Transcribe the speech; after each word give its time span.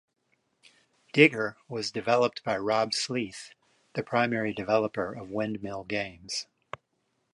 "Digger" 1.13 1.57
was 1.69 1.91
developed 1.91 2.43
by 2.43 2.57
Rob 2.57 2.91
Sleath, 2.93 3.51
the 3.93 4.01
primary 4.01 4.51
developer 4.51 5.13
of 5.13 5.29
Windmill 5.29 5.83
games. 5.83 6.47